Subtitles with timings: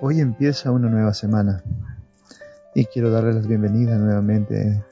[0.00, 1.64] Hoy empieza una nueva semana
[2.72, 4.84] y quiero darles la bienvenida nuevamente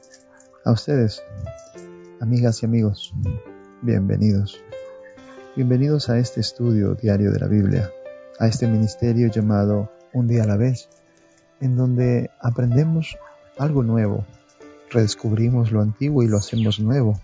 [0.65, 1.23] a ustedes,
[2.21, 3.15] amigas y amigos.
[3.83, 4.61] Bienvenidos.
[5.55, 7.89] Bienvenidos a este estudio diario de la Biblia,
[8.41, 10.89] a este ministerio llamado Un día a la vez,
[11.61, 13.17] en donde aprendemos
[13.59, 14.25] algo nuevo,
[14.91, 17.21] redescubrimos lo antiguo y lo hacemos nuevo.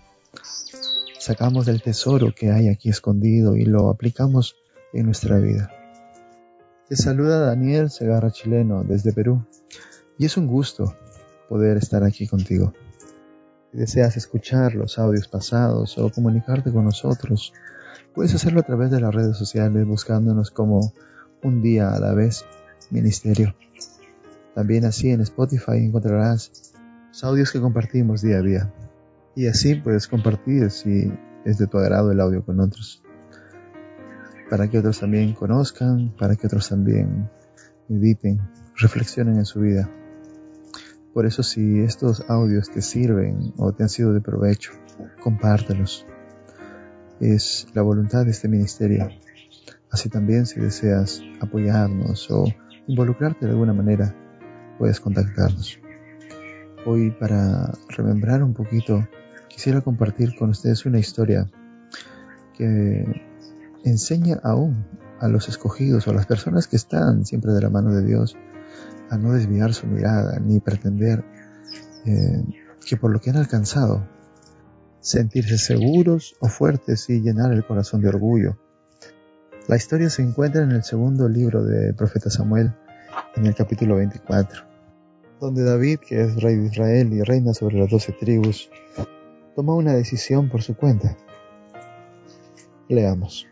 [1.19, 4.55] Sacamos del tesoro que hay aquí escondido y lo aplicamos
[4.93, 5.82] en nuestra vida.
[6.89, 9.45] Te saluda Daniel Segarra Chileno desde Perú
[10.17, 10.93] y es un gusto
[11.47, 12.73] poder estar aquí contigo.
[13.71, 17.53] Si deseas escuchar los audios pasados o comunicarte con nosotros,
[18.13, 20.91] puedes hacerlo a través de las redes sociales buscándonos como
[21.41, 22.43] un día a la vez
[22.89, 23.55] ministerio.
[24.53, 26.51] También así en Spotify encontrarás
[27.07, 28.73] los audios que compartimos día a día.
[29.37, 31.13] Y así puedes compartir si
[31.45, 33.01] es de tu agrado el audio con otros
[34.53, 37.27] para que otros también conozcan, para que otros también
[37.89, 38.39] mediten,
[38.75, 39.89] reflexionen en su vida.
[41.11, 44.73] Por eso si estos audios te sirven o te han sido de provecho,
[45.23, 46.05] compártelos.
[47.19, 49.09] Es la voluntad de este ministerio.
[49.89, 52.45] Así también si deseas apoyarnos o
[52.85, 54.13] involucrarte de alguna manera,
[54.77, 55.79] puedes contactarnos.
[56.85, 59.03] Hoy para remembrar un poquito,
[59.47, 61.49] quisiera compartir con ustedes una historia
[62.55, 63.32] que
[63.83, 64.85] enseña aún
[65.19, 68.35] a los escogidos o a las personas que están siempre de la mano de Dios
[69.09, 71.23] a no desviar su mirada ni pretender
[72.05, 72.43] eh,
[72.85, 74.07] que por lo que han alcanzado
[74.99, 78.57] sentirse seguros o fuertes y llenar el corazón de orgullo.
[79.67, 82.73] La historia se encuentra en el segundo libro de profeta Samuel,
[83.35, 84.63] en el capítulo 24,
[85.39, 88.69] donde David, que es rey de Israel y reina sobre las doce tribus,
[89.55, 91.17] toma una decisión por su cuenta.
[92.89, 93.47] Leamos.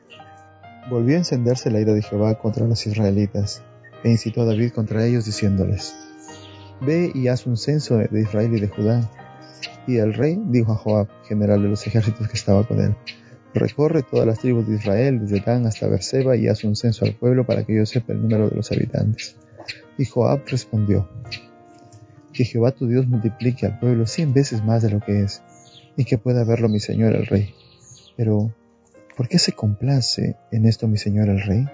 [0.89, 3.61] Volvió a encenderse la ira de Jehová contra los israelitas,
[4.03, 5.95] e incitó a David contra ellos, diciéndoles,
[6.81, 9.09] Ve y haz un censo de Israel y de Judá.
[9.87, 12.95] Y el rey dijo a Joab, general de los ejércitos que estaba con él,
[13.53, 17.15] Recorre todas las tribus de Israel, desde Dan hasta Berseba, y haz un censo al
[17.15, 19.35] pueblo para que yo sepa el número de los habitantes.
[19.97, 21.09] Y Joab respondió,
[22.31, 25.43] Que Jehová tu Dios multiplique al pueblo cien veces más de lo que es,
[25.97, 27.53] y que pueda verlo mi señor el rey.
[28.15, 28.53] Pero,
[29.15, 31.67] ¿Por qué se complace en esto mi señor el rey?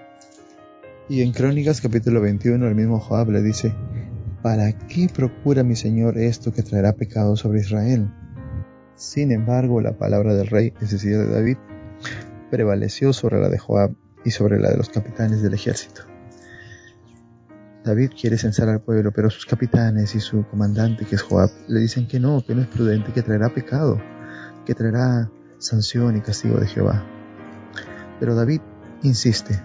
[1.08, 3.72] Y en Crónicas capítulo 21 el mismo Joab le dice,
[4.42, 8.10] ¿para qué procura mi señor esto que traerá pecado sobre Israel?
[8.96, 11.56] Sin embargo, la palabra del rey, es decir, de David,
[12.50, 13.92] prevaleció sobre la de Joab
[14.24, 16.02] y sobre la de los capitanes del ejército.
[17.84, 21.78] David quiere censar al pueblo, pero sus capitanes y su comandante, que es Joab, le
[21.78, 24.02] dicen que no, que no es prudente, que traerá pecado,
[24.66, 27.06] que traerá sanción y castigo de Jehová.
[28.20, 28.60] Pero David
[29.02, 29.62] insiste.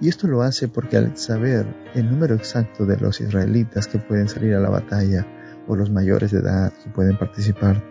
[0.00, 4.28] Y esto lo hace porque al saber el número exacto de los israelitas que pueden
[4.28, 5.26] salir a la batalla
[5.66, 7.82] o los mayores de edad que pueden participar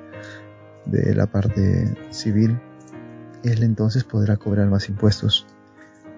[0.85, 2.59] de la parte civil,
[3.43, 5.47] él entonces podrá cobrar más impuestos,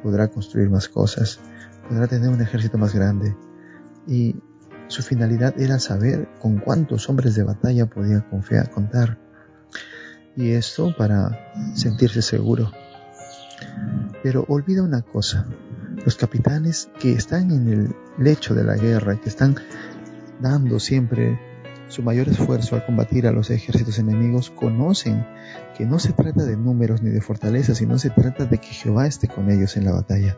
[0.03, 1.39] podrá construir más cosas,
[1.87, 3.35] podrá tener un ejército más grande.
[4.07, 4.35] Y
[4.87, 9.17] su finalidad era saber con cuántos hombres de batalla podía confiar, contar.
[10.35, 12.71] Y esto para sentirse seguro
[14.23, 15.47] pero olvida una cosa,
[16.03, 19.55] los capitanes que están en el lecho de la guerra, que están
[20.39, 21.39] dando siempre
[21.87, 25.25] su mayor esfuerzo al combatir a los ejércitos enemigos, conocen
[25.77, 29.07] que no se trata de números ni de fortaleza, sino se trata de que Jehová
[29.07, 30.37] esté con ellos en la batalla.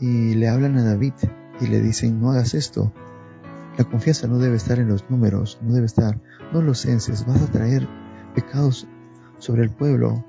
[0.00, 1.12] Y le hablan a David
[1.60, 2.92] y le dicen, no hagas esto.
[3.76, 6.20] La confianza no debe estar en los números, no debe estar,
[6.52, 7.86] no los censes, vas a traer
[8.34, 8.88] pecados
[9.38, 10.24] sobre el pueblo,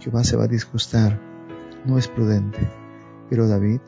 [0.00, 1.20] Jehová se va a disgustar,
[1.84, 2.58] no es prudente.
[3.28, 3.80] Pero David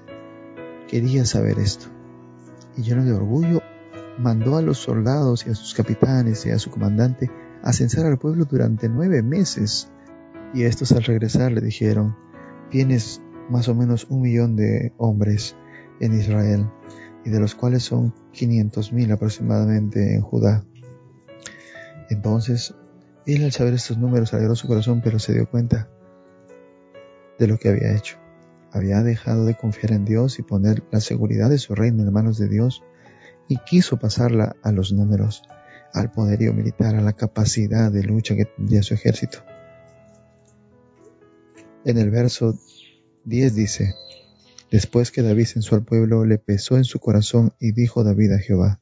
[0.89, 1.87] quería saber esto,
[2.77, 3.61] y lleno de orgullo,
[4.19, 7.31] mandó a los soldados y a sus capitanes y a su comandante
[7.63, 9.91] a censar al pueblo durante nueve meses.
[10.55, 12.17] Y estos al regresar le dijeron,
[12.71, 15.57] tienes más o menos un millón de hombres
[16.01, 16.67] en Israel,
[17.25, 20.65] y de los cuales son quinientos mil aproximadamente en Judá.
[22.11, 22.75] Entonces,
[23.27, 25.89] él al saber estos números alegró su corazón, pero se dio cuenta
[27.39, 28.19] de lo que había hecho.
[28.73, 32.39] Había dejado de confiar en Dios y poner la seguridad de su reino en manos
[32.39, 32.83] de Dios
[33.49, 35.43] y quiso pasarla a los números,
[35.95, 39.39] al poderío militar, a la capacidad de lucha que tendría su ejército.
[41.85, 42.59] En el verso
[43.25, 43.95] 10 dice,
[44.71, 48.39] Después que David censó al pueblo, le pesó en su corazón y dijo David a
[48.39, 48.81] Jehová,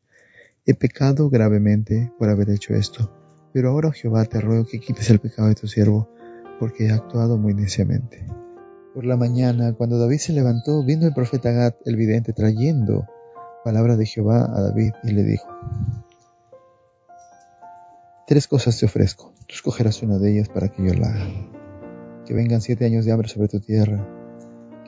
[0.65, 3.13] He pecado gravemente por haber hecho esto,
[3.53, 6.11] pero ahora Jehová te ruego que quites el pecado de tu siervo,
[6.59, 8.27] porque he actuado muy neciamente.
[8.97, 13.07] Por la mañana, cuando David se levantó, vino el profeta Gad, el vidente, trayendo
[13.63, 15.47] palabra de Jehová a David y le dijo,
[18.27, 21.27] Tres cosas te ofrezco, tú escogerás una de ellas para que yo la haga.
[22.25, 24.03] Que vengan siete años de hambre sobre tu tierra,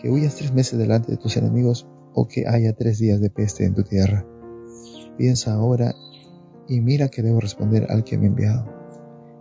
[0.00, 3.66] que huyas tres meses delante de tus enemigos o que haya tres días de peste
[3.66, 4.24] en tu tierra.
[5.18, 5.94] Piensa ahora
[6.66, 8.72] y mira que debo responder al que me ha enviado.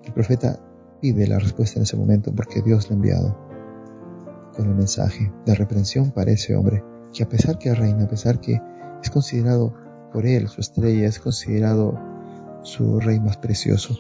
[0.04, 0.60] El profeta
[1.00, 3.47] pide la respuesta en ese momento porque Dios le ha enviado
[4.58, 6.84] con el mensaje de reprensión para ese hombre,
[7.14, 8.60] que a pesar que reina, a pesar que
[9.02, 9.74] es considerado
[10.12, 11.98] por él su estrella, es considerado
[12.64, 13.96] su rey más precioso,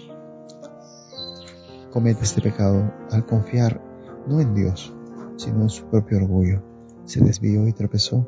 [1.92, 3.81] comete este pecado al confiar
[4.27, 4.94] no en Dios,
[5.38, 6.62] sino en su propio orgullo.
[7.06, 8.27] Se desvió y tropezó.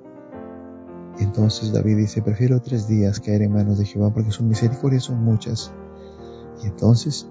[1.19, 5.21] Entonces David dice, prefiero tres días caer en manos de Jehová porque sus misericordias son
[5.23, 5.73] muchas.
[6.63, 7.27] Y entonces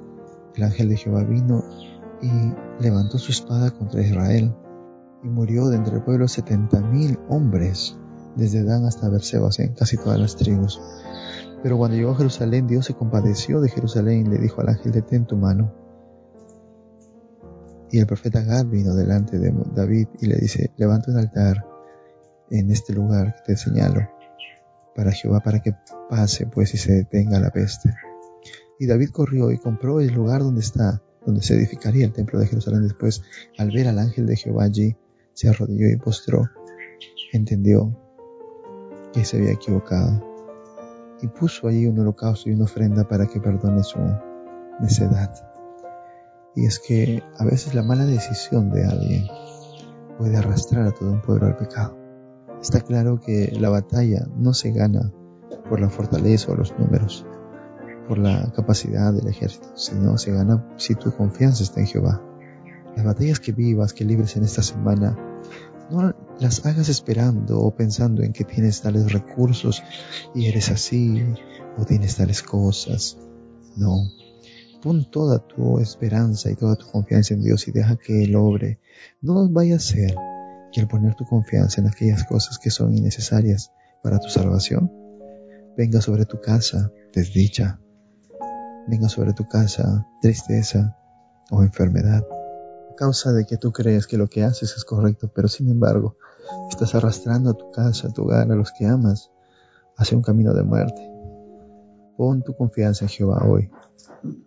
[0.54, 1.64] el ángel de Jehová vino
[2.20, 4.54] y levantó su espada contra Israel
[5.22, 7.96] y murió de entre el pueblo setenta mil hombres,
[8.36, 10.80] desde Dan hasta Berseba, en casi todas las tribus.
[11.62, 14.92] Pero cuando llegó a Jerusalén, Dios se compadeció de Jerusalén y le dijo al ángel,
[14.92, 15.72] detén tu mano.
[17.90, 21.66] Y el profeta Gad vino delante de David y le dice, levanta un altar
[22.50, 24.08] en este lugar que te señalo
[24.94, 25.74] para Jehová, para que
[26.08, 27.94] pase pues y se detenga la peste.
[28.78, 32.46] Y David corrió y compró el lugar donde está, donde se edificaría el templo de
[32.46, 33.22] Jerusalén después,
[33.58, 34.96] al ver al ángel de Jehová allí,
[35.38, 36.50] se arrodilló y postró,
[37.32, 37.96] entendió
[39.12, 40.20] que se había equivocado
[41.22, 44.00] y puso allí un holocausto y una ofrenda para que perdone su
[44.80, 45.32] necedad.
[46.56, 49.28] Y es que a veces la mala decisión de alguien
[50.18, 51.96] puede arrastrar a todo un pueblo al pecado.
[52.60, 55.12] Está claro que la batalla no se gana
[55.68, 57.24] por la fortaleza o los números,
[58.08, 62.24] por la capacidad del ejército, sino se gana si tu confianza está en Jehová.
[62.98, 65.16] Las batallas que vivas, que libres en esta semana,
[65.88, 69.84] no las hagas esperando o pensando en que tienes tales recursos
[70.34, 71.22] y eres así
[71.76, 73.16] o tienes tales cosas.
[73.76, 74.02] No.
[74.82, 78.80] Pon toda tu esperanza y toda tu confianza en Dios y deja que Él obre.
[79.20, 80.16] No vaya a ser
[80.72, 83.70] que al poner tu confianza en aquellas cosas que son innecesarias
[84.02, 84.92] para tu salvación,
[85.76, 87.78] venga sobre tu casa desdicha,
[88.88, 90.96] venga sobre tu casa tristeza
[91.52, 92.26] o enfermedad
[92.98, 96.16] causa de que tú crees que lo que haces es correcto, pero sin embargo
[96.68, 99.30] estás arrastrando a tu casa, a tu hogar, a los que amas,
[99.96, 101.08] hacia un camino de muerte.
[102.16, 103.70] Pon tu confianza en Jehová hoy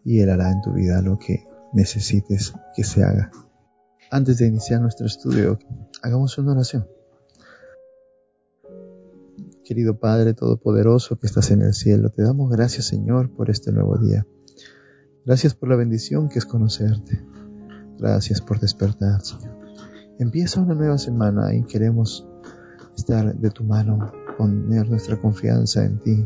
[0.03, 3.31] y Él hará en tu vida lo que necesites que se haga.
[4.11, 5.57] Antes de iniciar nuestro estudio,
[6.01, 6.85] hagamos una oración.
[9.63, 13.97] Querido Padre Todopoderoso que estás en el cielo, te damos gracias Señor por este nuevo
[13.97, 14.27] día.
[15.25, 17.23] Gracias por la bendición que es conocerte.
[18.01, 19.55] Gracias por despertar, Señor.
[20.17, 22.25] Empieza una nueva semana y queremos
[22.97, 26.25] estar de tu mano, poner nuestra confianza en ti,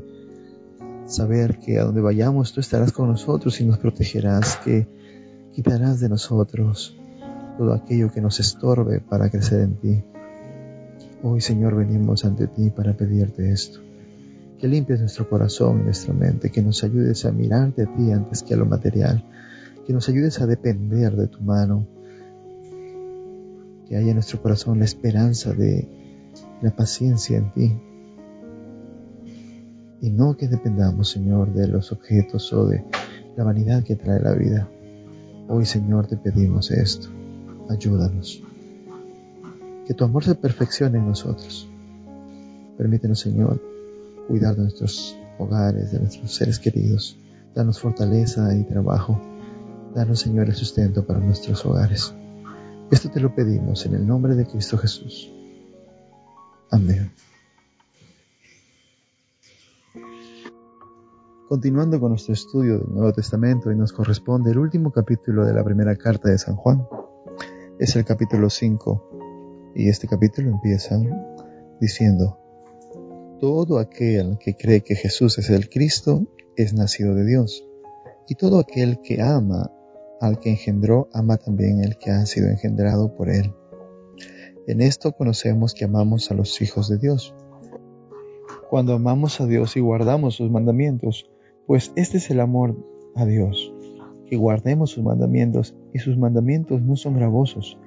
[1.05, 4.87] saber que a donde vayamos tú estarás con nosotros y nos protegerás, que
[5.51, 6.97] quitarás de nosotros
[7.57, 10.03] todo aquello que nos estorbe para crecer en ti.
[11.23, 13.81] Hoy, Señor, venimos ante ti para pedirte esto.
[14.57, 18.43] Que limpies nuestro corazón y nuestra mente, que nos ayudes a mirarte a ti antes
[18.43, 19.25] que a lo material,
[19.85, 21.85] que nos ayudes a depender de tu mano,
[23.87, 25.87] que haya en nuestro corazón la esperanza de
[26.61, 27.73] la paciencia en ti.
[30.01, 32.83] Y no que dependamos, Señor, de los objetos o de
[33.37, 34.67] la vanidad que trae la vida.
[35.47, 37.07] Hoy, Señor, te pedimos esto.
[37.69, 38.41] Ayúdanos.
[39.85, 41.69] Que tu amor se perfeccione en nosotros.
[42.77, 43.61] Permítenos, Señor,
[44.27, 47.17] cuidar de nuestros hogares, de nuestros seres queridos.
[47.53, 49.21] Danos fortaleza y trabajo
[49.95, 52.13] Danos, Señor, el sustento para nuestros hogares.
[52.91, 55.31] Esto te lo pedimos en el nombre de Cristo Jesús.
[56.69, 57.13] Amén.
[61.47, 65.63] Continuando con nuestro estudio del Nuevo Testamento, y nos corresponde el último capítulo de la
[65.63, 66.85] primera carta de San Juan.
[67.79, 70.99] Es el capítulo 5, y este capítulo empieza
[71.79, 72.37] diciendo,
[73.39, 77.63] Todo aquel que cree que Jesús es el Cristo es nacido de Dios,
[78.27, 79.71] y todo aquel que ama
[80.21, 83.53] al que engendró, ama también el que ha sido engendrado por él.
[84.67, 87.35] En esto conocemos que amamos a los hijos de Dios.
[88.69, 91.29] Cuando amamos a Dios y guardamos sus mandamientos,
[91.67, 92.75] pues este es el amor
[93.15, 93.73] a Dios,
[94.27, 97.77] que guardemos sus mandamientos y sus mandamientos no son gravosos,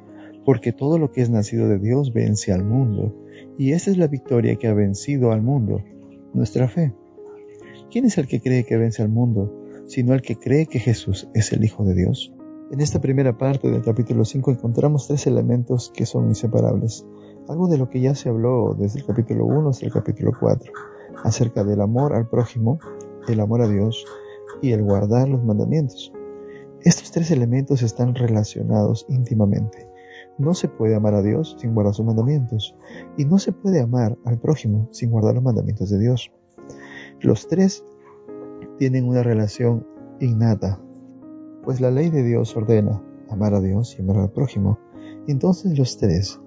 [0.45, 3.15] porque todo lo que es nacido de Dios vence al mundo,
[3.59, 5.83] y esa es la victoria que ha vencido al mundo,
[6.33, 6.95] nuestra fe.
[7.91, 9.68] ¿Quién es el que cree que vence al mundo?
[9.89, 12.33] Sino el que cree que Jesús es el Hijo de Dios.
[12.71, 17.07] En esta primera parte del capítulo 5 encontramos tres elementos que son inseparables,
[17.49, 20.71] algo de lo que ya se habló desde el capítulo 1 hasta el capítulo 4,
[21.25, 22.79] acerca del amor al prójimo,
[23.27, 24.05] el amor a Dios
[24.61, 26.13] y el guardar los mandamientos.
[26.83, 29.89] Estos tres elementos están relacionados íntimamente.
[30.37, 32.77] No se puede amar a Dios sin guardar sus mandamientos,
[33.17, 36.31] y no se puede amar al prójimo sin guardar los mandamientos de Dios.
[37.21, 37.83] Los tres
[38.79, 39.87] tienen una relación
[40.21, 40.81] innata,
[41.65, 44.79] pues la ley de Dios ordena amar a Dios y amar al prójimo.
[45.27, 46.41] Entonces los tres,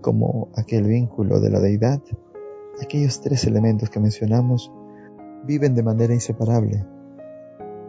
[0.00, 2.00] como aquel vínculo de la deidad,
[2.82, 4.70] aquellos tres elementos que mencionamos,
[5.44, 6.86] viven de manera inseparable.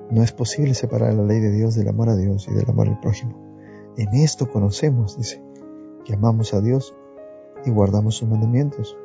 [0.09, 2.87] No es posible separar la ley de Dios del amor a Dios y del amor
[2.87, 3.35] al prójimo.
[3.97, 5.43] En esto conocemos, dice,
[6.05, 6.95] que amamos a Dios
[7.65, 8.97] y guardamos sus mandamientos.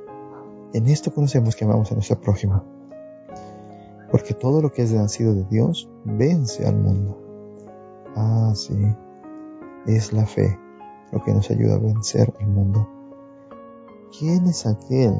[0.72, 2.79] En esto conocemos que amamos a nuestro prójimo
[4.10, 7.18] porque todo lo que es nacido de Dios vence al mundo.
[8.16, 8.74] Ah, sí,
[9.86, 10.58] es la fe
[11.12, 12.88] lo que nos ayuda a vencer el mundo.
[14.18, 15.14] ¿Quién es aquel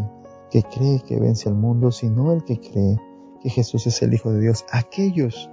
[0.50, 2.96] que cree que vence al mundo sino el que cree
[3.42, 4.64] que Jesús es el Hijo de Dios?
[4.72, 5.50] Aquellos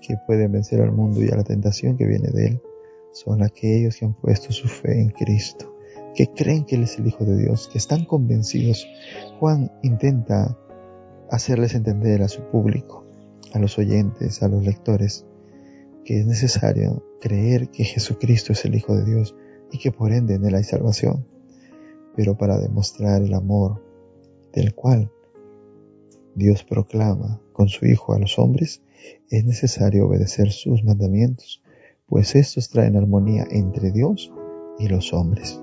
[0.00, 2.62] que pueden vencer al mundo y a la tentación que viene de él
[3.12, 5.74] son aquellos que han puesto su fe en Cristo,
[6.14, 8.86] que creen que Él es el Hijo de Dios, que están convencidos.
[9.38, 10.58] Juan intenta
[11.32, 13.06] hacerles entender a su público,
[13.54, 15.24] a los oyentes, a los lectores,
[16.04, 19.34] que es necesario creer que Jesucristo es el Hijo de Dios
[19.70, 21.26] y que por ende en Él hay salvación.
[22.14, 23.82] Pero para demostrar el amor
[24.52, 25.10] del cual
[26.34, 28.82] Dios proclama con su Hijo a los hombres,
[29.30, 31.62] es necesario obedecer sus mandamientos,
[32.06, 34.30] pues estos traen armonía entre Dios
[34.78, 35.62] y los hombres.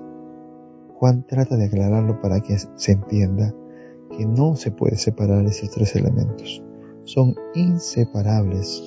[0.94, 3.54] Juan trata de aclararlo para que se entienda
[4.16, 6.62] que no se puede separar esos tres elementos.
[7.04, 8.82] Son inseparables.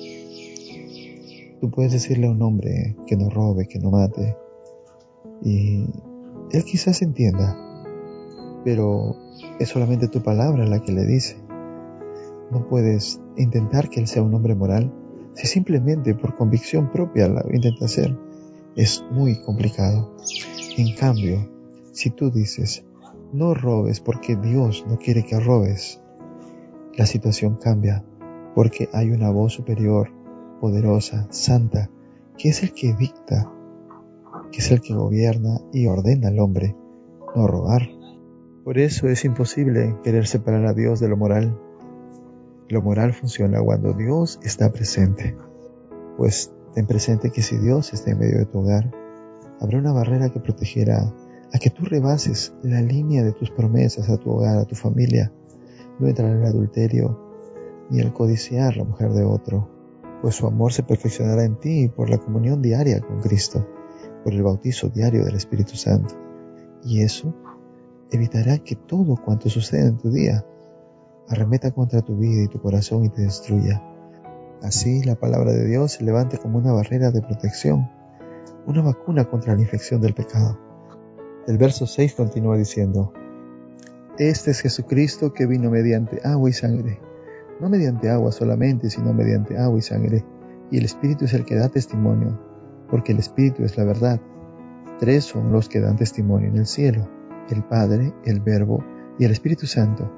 [1.60, 4.36] Tú puedes decirle a un hombre que no robe, que no mate,
[5.42, 5.86] y
[6.52, 7.56] él quizás entienda,
[8.64, 9.16] pero
[9.58, 11.36] es solamente tu palabra la que le dice.
[12.50, 14.92] No puedes intentar que él sea un hombre moral
[15.34, 18.16] si simplemente por convicción propia lo intenta hacer.
[18.76, 20.16] Es muy complicado.
[20.76, 21.48] En cambio,
[21.92, 22.84] si tú dices,
[23.32, 26.00] no robes porque Dios no quiere que robes.
[26.96, 28.04] La situación cambia
[28.54, 30.10] porque hay una voz superior,
[30.60, 31.90] poderosa, santa,
[32.38, 33.50] que es el que dicta,
[34.52, 36.76] que es el que gobierna y ordena al hombre
[37.34, 37.88] no robar.
[38.64, 41.58] Por eso es imposible querer separar a Dios de lo moral.
[42.68, 45.36] Lo moral funciona cuando Dios está presente.
[46.16, 48.90] Pues ten presente que si Dios está en medio de tu hogar,
[49.60, 51.12] habrá una barrera que protegerá
[51.54, 55.32] a que tú rebases la línea de tus promesas a tu hogar, a tu familia.
[56.00, 57.20] No entrar en el adulterio
[57.90, 59.70] ni el codiciar la mujer de otro,
[60.20, 63.64] pues su amor se perfeccionará en ti por la comunión diaria con Cristo,
[64.24, 66.16] por el bautizo diario del Espíritu Santo.
[66.82, 67.32] Y eso
[68.10, 70.44] evitará que todo cuanto suceda en tu día
[71.28, 73.80] arremeta contra tu vida y tu corazón y te destruya.
[74.60, 77.88] Así la palabra de Dios se levante como una barrera de protección,
[78.66, 80.58] una vacuna contra la infección del pecado.
[81.46, 83.12] El verso 6 continúa diciendo,
[84.18, 86.98] Este es Jesucristo que vino mediante agua y sangre,
[87.60, 90.24] no mediante agua solamente, sino mediante agua y sangre,
[90.70, 92.40] y el Espíritu es el que da testimonio,
[92.88, 94.22] porque el Espíritu es la verdad.
[94.98, 97.10] Tres son los que dan testimonio en el cielo,
[97.50, 98.82] el Padre, el Verbo
[99.18, 100.10] y el Espíritu Santo,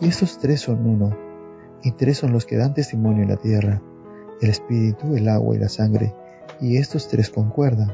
[0.00, 1.14] y estos tres son uno,
[1.82, 3.82] y tres son los que dan testimonio en la tierra,
[4.40, 6.14] el Espíritu, el agua y la sangre,
[6.58, 7.92] y estos tres concuerdan.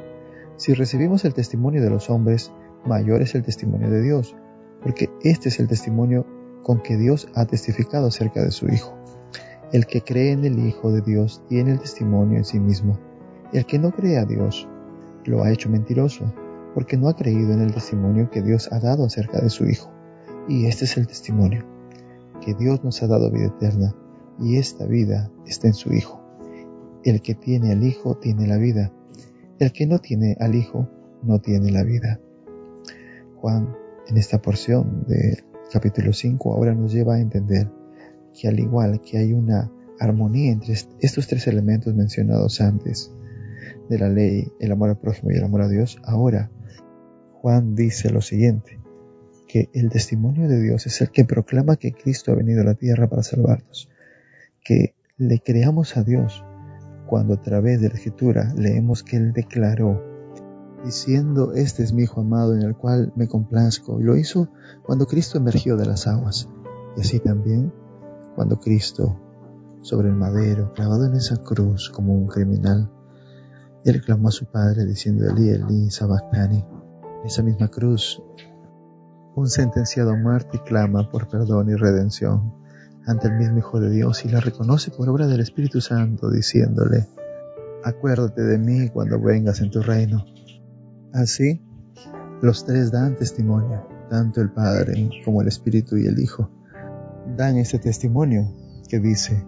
[0.57, 2.52] Si recibimos el testimonio de los hombres,
[2.85, 4.37] mayor es el testimonio de Dios,
[4.83, 6.26] porque este es el testimonio
[6.62, 8.97] con que Dios ha testificado acerca de su Hijo.
[9.73, 12.99] El que cree en el Hijo de Dios tiene el testimonio en sí mismo.
[13.52, 14.68] El que no cree a Dios
[15.25, 16.33] lo ha hecho mentiroso,
[16.75, 19.90] porque no ha creído en el testimonio que Dios ha dado acerca de su Hijo.
[20.49, 21.64] Y este es el testimonio,
[22.40, 23.95] que Dios nos ha dado vida eterna,
[24.38, 26.21] y esta vida está en su Hijo.
[27.02, 28.92] El que tiene al Hijo tiene la vida.
[29.59, 30.88] El que no tiene al Hijo
[31.23, 32.21] no tiene la vida.
[33.47, 33.76] Juan
[34.09, 37.71] en esta porción del capítulo 5 ahora nos lleva a entender
[38.35, 43.12] que al igual que hay una armonía entre estos tres elementos mencionados antes
[43.88, 46.50] de la ley, el amor al prójimo y el amor a Dios, ahora
[47.35, 48.81] Juan dice lo siguiente,
[49.47, 52.75] que el testimonio de Dios es el que proclama que Cristo ha venido a la
[52.75, 53.88] tierra para salvarnos,
[54.65, 56.45] que le creamos a Dios
[57.07, 60.16] cuando a través de la escritura leemos que Él declaró
[60.87, 64.00] diciendo, Este es mi Hijo amado en el cual me complazco.
[64.00, 64.49] Y lo hizo
[64.85, 66.49] cuando Cristo emergió de las aguas.
[66.97, 67.73] Y así también
[68.35, 69.21] cuando Cristo,
[69.83, 72.90] sobre el madero, clavado en esa cruz como un criminal,
[73.85, 76.64] Él clamó a su padre diciendo Eli, Eli, sabactani.
[77.25, 78.23] Esa misma cruz,
[79.35, 82.55] un sentenciado a muerte clama por perdón y redención
[83.07, 87.09] ante el mismo Hijo de Dios y la reconoce por obra del Espíritu Santo, diciéndole,
[87.85, 90.25] acuérdate de mí cuando vengas en tu reino.
[91.17, 91.63] Así,
[92.43, 96.51] los tres dan testimonio, tanto el Padre como el Espíritu y el Hijo.
[97.39, 98.53] Dan este testimonio
[98.87, 99.43] que dice,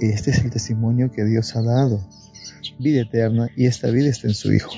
[0.00, 2.00] este es el testimonio que Dios ha dado,
[2.80, 4.72] vida eterna, y esta vida está en su Hijo.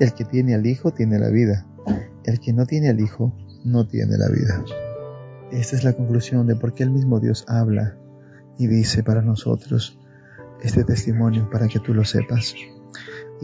[0.00, 1.64] El que tiene al Hijo tiene la vida,
[2.24, 3.32] el que no tiene al Hijo
[3.64, 4.64] no tiene la vida.
[5.52, 7.96] Esta es la conclusión de por qué el mismo Dios habla
[8.58, 9.96] y dice para nosotros
[10.60, 12.56] este testimonio para que tú lo sepas.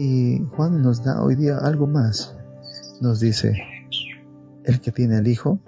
[0.03, 2.35] Y Juan nos da hoy día algo más.
[3.01, 3.53] Nos dice,
[4.63, 5.59] el que tiene al Hijo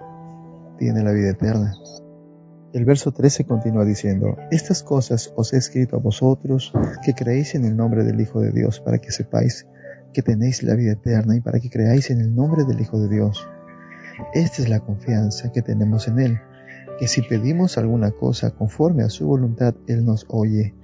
[0.76, 1.72] tiene la vida eterna.
[2.72, 6.72] El verso 13 continúa diciendo, Estas cosas os he escrito a vosotros
[7.04, 9.68] que creéis en el nombre del Hijo de Dios, para que sepáis
[10.12, 13.08] que tenéis la vida eterna y para que creáis en el nombre del Hijo de
[13.08, 13.48] Dios.
[14.32, 16.40] Esta es la confianza que tenemos en Él,
[16.98, 20.74] que si pedimos alguna cosa conforme a su voluntad, Él nos oye.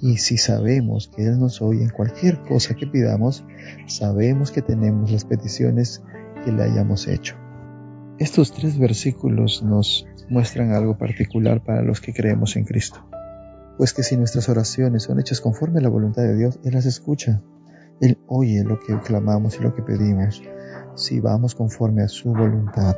[0.00, 3.44] Y si sabemos que Él nos oye en cualquier cosa que pidamos,
[3.86, 6.02] sabemos que tenemos las peticiones
[6.44, 7.36] que le hayamos hecho.
[8.18, 13.04] Estos tres versículos nos muestran algo particular para los que creemos en Cristo.
[13.76, 16.86] Pues que si nuestras oraciones son hechas conforme a la voluntad de Dios, Él las
[16.86, 17.42] escucha.
[18.00, 20.42] Él oye lo que clamamos y lo que pedimos,
[20.94, 22.96] si vamos conforme a su voluntad.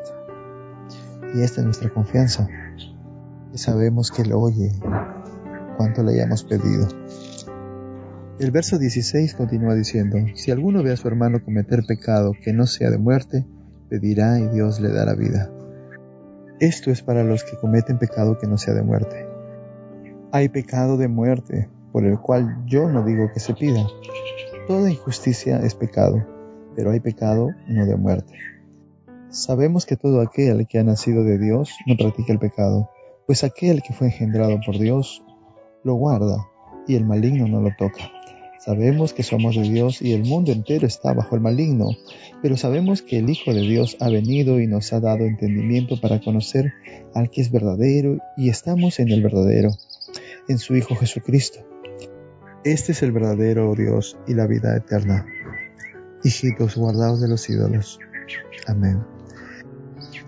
[1.35, 2.49] Y esta es nuestra confianza,
[3.53, 4.73] que sabemos que Él oye
[5.81, 6.87] cuanto le hayamos pedido.
[8.39, 12.67] El verso 16 continúa diciendo, si alguno ve a su hermano cometer pecado que no
[12.67, 13.47] sea de muerte,
[13.89, 15.51] pedirá y Dios le dará vida.
[16.59, 19.27] Esto es para los que cometen pecado que no sea de muerte.
[20.33, 23.87] Hay pecado de muerte, por el cual yo no digo que se pida.
[24.69, 26.27] Toda injusticia es pecado,
[26.77, 28.35] pero hay pecado no de muerte.
[29.31, 32.91] Sabemos que todo aquel que ha nacido de Dios no practica el pecado,
[33.27, 35.25] pues aquel que fue engendrado por Dios
[35.85, 36.49] lo guarda
[36.87, 38.11] y el maligno no lo toca.
[38.59, 41.91] Sabemos que somos de Dios y el mundo entero está bajo el maligno,
[42.43, 46.21] pero sabemos que el Hijo de Dios ha venido y nos ha dado entendimiento para
[46.21, 46.75] conocer
[47.15, 49.71] al que es verdadero y estamos en el verdadero,
[50.47, 51.61] en su Hijo Jesucristo.
[52.63, 55.25] Este es el verdadero Dios y la vida eterna.
[56.23, 57.99] Hijitos guardados de los ídolos.
[58.67, 59.20] Amén.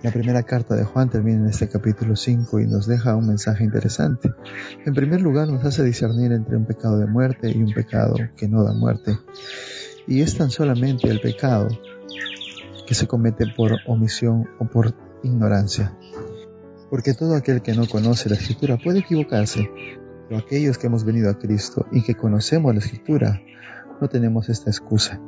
[0.03, 3.63] La primera carta de Juan termina en este capítulo 5 y nos deja un mensaje
[3.63, 4.33] interesante.
[4.85, 8.49] En primer lugar, nos hace discernir entre un pecado de muerte y un pecado que
[8.49, 9.17] no da muerte.
[10.09, 11.69] Y es tan solamente el pecado
[12.85, 15.97] que se comete por omisión o por ignorancia.
[16.91, 19.71] Porque todo aquel que no conoce la escritura puede equivocarse,
[20.29, 23.41] pero aquellos que hemos venido a Cristo y que conocemos la escritura,
[24.03, 25.21] no tenemos esta excusa.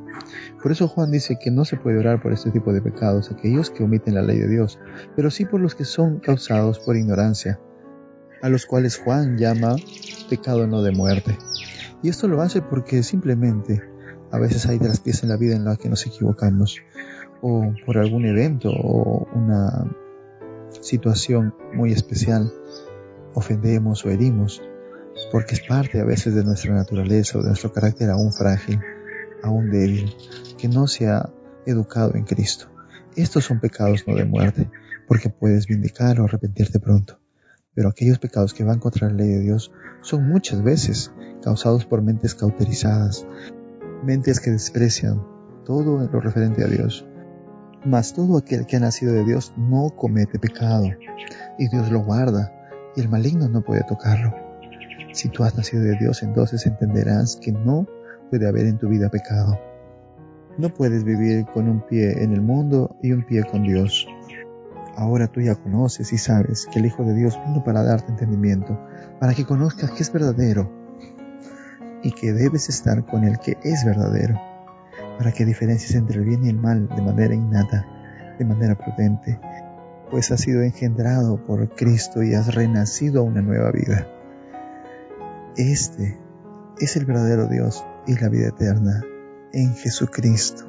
[0.60, 3.70] Por eso Juan dice que no se puede orar por este tipo de pecados, aquellos
[3.70, 4.80] que omiten la ley de Dios,
[5.14, 7.60] pero sí por los que son causados por ignorancia,
[8.42, 9.76] a los cuales Juan llama
[10.28, 11.38] pecado no de muerte.
[12.02, 13.80] Y esto lo hace porque simplemente
[14.32, 16.80] a veces hay traspiés en la vida en la que nos equivocamos,
[17.40, 19.86] o por algún evento o una
[20.80, 22.52] situación muy especial
[23.34, 24.62] ofendemos o herimos,
[25.30, 28.80] porque es parte a veces de nuestra naturaleza o de nuestro carácter aún frágil,
[29.42, 30.14] aún débil,
[30.58, 31.30] que no se ha
[31.66, 32.66] educado en Cristo.
[33.16, 34.70] Estos son pecados no de muerte,
[35.06, 37.20] porque puedes vindicar o arrepentirte pronto.
[37.74, 39.72] Pero aquellos pecados que van contra la ley de Dios
[40.02, 43.26] son muchas veces causados por mentes cauterizadas,
[44.04, 45.22] mentes que desprecian
[45.64, 47.06] todo lo referente a Dios.
[47.84, 50.86] Mas todo aquel que ha nacido de Dios no comete pecado,
[51.58, 52.52] y Dios lo guarda,
[52.96, 54.43] y el maligno no puede tocarlo.
[55.14, 57.86] Si tú has nacido de Dios, entonces entenderás que no
[58.30, 59.60] puede haber en tu vida pecado.
[60.58, 64.08] No puedes vivir con un pie en el mundo y un pie con Dios.
[64.96, 68.76] Ahora tú ya conoces y sabes que el Hijo de Dios vino para darte entendimiento,
[69.20, 70.68] para que conozcas que es verdadero
[72.02, 74.40] y que debes estar con el que es verdadero,
[75.16, 77.86] para que diferencies entre el bien y el mal de manera innata,
[78.36, 79.38] de manera prudente,
[80.10, 84.08] pues has sido engendrado por Cristo y has renacido a una nueva vida.
[85.56, 86.18] Este
[86.80, 89.04] es el verdadero Dios y la vida eterna
[89.52, 90.64] en Jesucristo.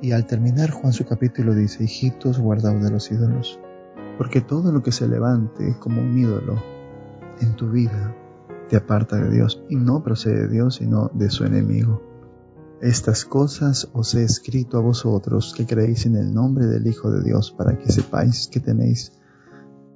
[0.00, 3.60] Y al terminar Juan su capítulo dice, hijitos guardados de los ídolos,
[4.18, 6.60] porque todo lo que se levante como un ídolo
[7.40, 8.12] en tu vida
[8.68, 12.02] te aparta de Dios y no procede de Dios sino de su enemigo.
[12.80, 17.22] Estas cosas os he escrito a vosotros que creéis en el nombre del Hijo de
[17.22, 19.12] Dios para que sepáis que tenéis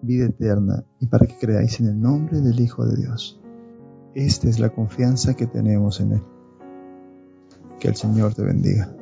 [0.01, 3.43] vida eterna y para que creáis en el nombre del Hijo de Dios.
[4.17, 6.23] Esta es la confianza que tenemos en Él
[7.79, 8.96] Que el Señor te bendiga.